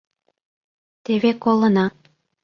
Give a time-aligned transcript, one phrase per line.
[1.03, 1.85] —Теве колына...